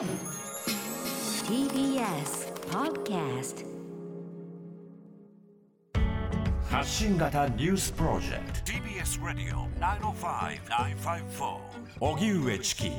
[0.00, 0.08] TBS
[2.70, 3.66] Podcast
[6.70, 8.72] 発信型ニュースプロジェクト。
[8.72, 11.58] TBS ラディオ905-954
[12.00, 12.90] おぎゅうえちき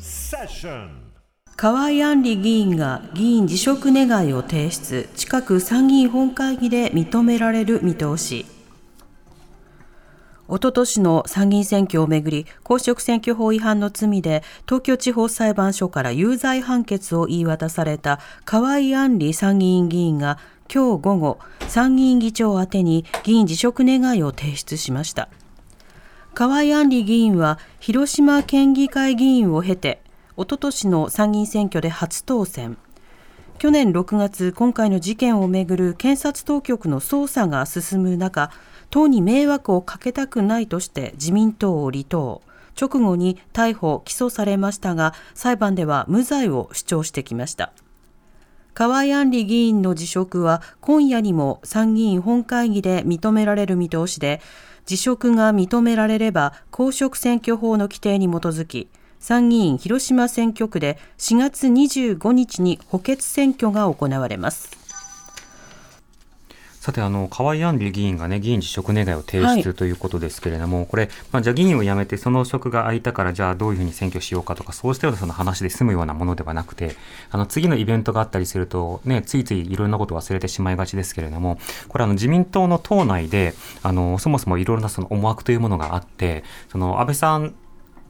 [0.00, 1.12] セッション。
[1.54, 5.08] 河合案里議員が議員辞職願を提出。
[5.14, 8.46] 近く参議院本会議で認められる見通し
[10.48, 20.38] おととしの参議院選挙をめぐり公職選挙法違反の罪で東京地方裁判所から有罪判決を言い渡された河合案里参議院議員が
[20.72, 25.28] 今日午後参議院議長宛に議員辞職願を提出しました。
[26.34, 30.00] 河合案里議員は広島県議会議員を経て
[30.36, 32.78] おととしの参議院選挙で初当選。
[33.58, 38.52] 去年6月今回の事件をめぐる検察当局の捜査が進む中
[38.88, 42.40] 党に迷惑をかけたくないとして自民党を離党。
[42.80, 47.72] 直後に逮捕・起訴されましたが裁判では無罪を主張してきました。
[48.74, 54.40] 河合案里議員の辞職は今夜にも参議院本会議で認められる見通しで
[54.86, 58.88] 辞職が認められれば公職選挙法の規定に基づき
[59.20, 64.78] 参議院広島選挙区で4月25日に補欠選挙が行われます。
[66.88, 76.96] さてあの河合案里議員がね議員辞職願を提出ということですけれども、はい、これ、まあ、じゃあ議員を辞めてその職が空いたからじゃあどういうふうに選挙しようかとかそうしたようなその話で済むようなものではなくて
[77.30, 87.54] あの次のイベントがあったりすると、ね、ついついいろんなことを忘れてしまいがちですけれどもこれあの自民党の党内であのそもそもいろいろなその思惑というものがあってその安倍さん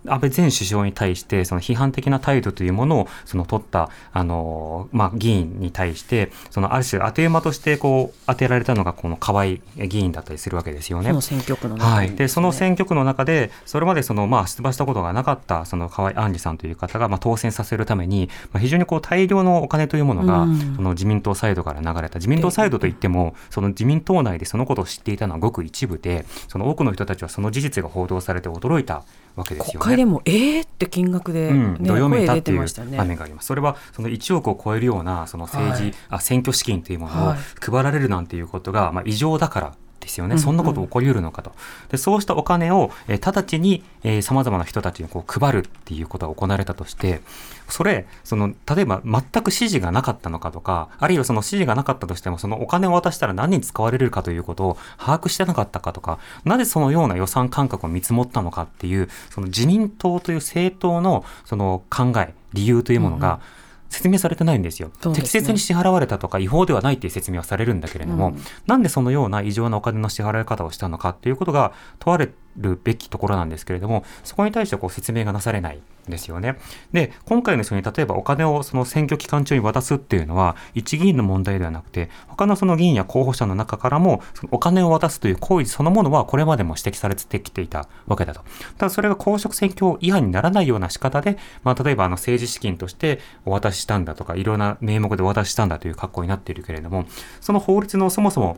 [0.09, 11.09] 安倍前首相に対してその批判的な態度というものをその取ったあの、まあ、議員に対してそのある種当て馬としてこう当てられたのがこの河合議員だったりするわけですよね。
[11.09, 29.04] その選挙区の中で、ね、はい、でその選挙区の中でそれまでその、まあ、出馬したことがなかったその河合案里さんという方が、まあ、当選させるために、まあ、非常にこう大量のお金というものが、うん、その自民党サイドから流れた自民党サイドといってもその自民党内でそのことを知っていたのはごく一部でその多くの人たちはその事実が報道されて驚いた
[29.37, 29.78] わけですよね。
[29.98, 32.64] でもえーって金額で、ね、うん、どよめいたっていう
[32.97, 33.48] 場面があります。
[33.48, 39.75] それはその1億を超えるようなその政治、はい、あ選挙資金というものを配られるなんていうことが、まあ、異常だから
[40.09, 41.53] ですよね、そんなこと起こりうるのかと、
[41.91, 43.85] でそうしたお金を、えー、直ちに
[44.23, 47.21] さまざまな人たちにこう配るっていうことが行われたとして、
[47.69, 63.58] それ、その例えば全く指示がなかったのかとか、あるいはその指示がなかったとしても、そのお金を渡したら何に使われるかということを把握してなかったかとか、なぜそのような予算感覚を見積もったのかっていう、その自民党という政党のその考え、理由というものが、うん
[63.88, 76.57] 説明されてないんですよ、ね、適切に支払われたとか違法ではないっていう説明はされるんだけれども、うん、なんでそのような異常なお金の支払い方をしたのかっていうことが問われるべきところなんですけれどもそこに対してこう説明がなされないですよね。
[76.93, 88.43] で、今回の人に例えばお金をその選挙期間中に渡すっていうのは、一議員の問題ではなくて、他のその議員や候補者の中からも、お金を渡すという行為そのものはこれまでも指摘されてきていたわけだと。
[88.77, 97.07] ただそれが公職選挙違反にならないような仕方で、まあ、例えばあの政治資金としてお渡ししたんだとか、いろんな名目でお渡ししたんだという格好になっているけれども、
[97.41, 98.57] その法律のそもそも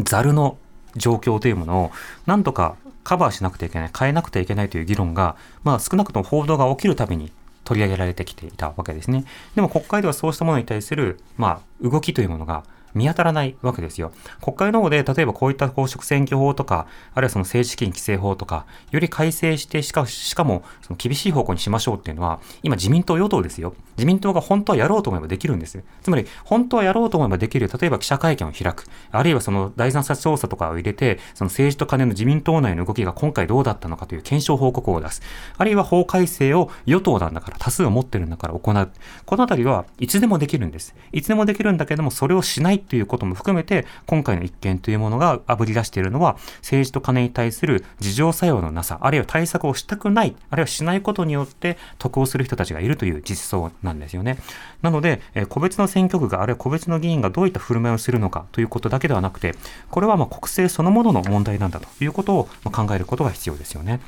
[0.00, 0.58] ざるの
[0.96, 1.90] 状況というものを、
[2.26, 7.30] なんとかカバーしなくてはいけない、変えなくてはいけないという議論が、まあ、少なくとも報道が起きるたびに
[7.64, 9.24] 取り上げられてきていたわけですね。
[9.54, 12.64] でも国会ではそうしたものに対する、まあ、動きというものが
[12.94, 14.12] 見当たらないわけですよ。
[14.42, 23.74] 国会の方で、例えばこういった公職選挙法とか、あるいはその政治資金規正法とか、より改正して、しかしかもその厳しい方向にしましょうっていうのは、今自民党与党ですよ。
[23.96, 25.82] 自民党が本当はやろうと思えばできるんです。
[26.02, 35.22] つまり、本当はやろうと思えばできる、例えば記者会見を開く、あるいはその第三者調査とかを入れて、その政治と金の自民党内の動きが今回どうだったのかという検証報告を出す。
[35.56, 38.90] あるいは法改正を与党なんだから、多数を持ってるんだから行う。
[39.26, 40.94] このあたりはいつでもできるんです。
[41.12, 54.38] いつでもできるんだけども、それをしないということも含めて、今回の一件というものが炙り出しているのは、政治と金に対する自浄作用のなさ、あるいは対策をしたくない、あるいはしないことによって得をする人たちがいるという実相なんですよね。
[54.82, 59.54] なので、え個別の選挙区が、あるいは個別の議員がどういった振る舞いをするのかということだけではなくて、
[59.90, 64.00] これはま国政そのものの問題なんだということを考えることが必要ですよね。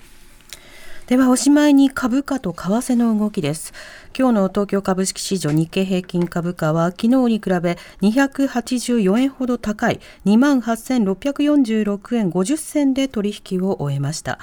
[1.06, 3.72] ではおしまいに株価と為替の動きです
[4.18, 14.40] 今日の東京株式市場日経平均株価は昨日に比べ284円ほど高い28,646円50銭で取引を終えました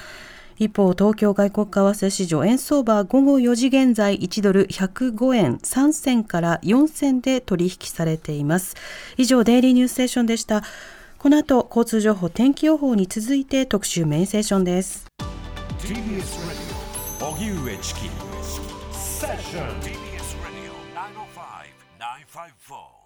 [0.58, 8.76] 一方、東京外国為替市場円相場午後4時現在1ドル105円3銭から4銭で取引されています。
[9.18, 10.64] 以上、デイリーニュースセッションでした。
[11.18, 15.08] この後、交通情報、天気予報に続いて特集メインセッションです。
[19.80, 23.03] TBS Radio 905 954.